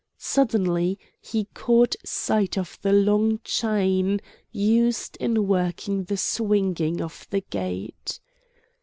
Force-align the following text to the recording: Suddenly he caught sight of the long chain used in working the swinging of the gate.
Suddenly 0.17 0.97
he 1.21 1.45
caught 1.53 1.95
sight 2.03 2.57
of 2.57 2.79
the 2.81 2.91
long 2.91 3.39
chain 3.43 4.19
used 4.51 5.15
in 5.17 5.45
working 5.47 6.05
the 6.05 6.17
swinging 6.17 7.03
of 7.03 7.27
the 7.29 7.41
gate. 7.41 8.19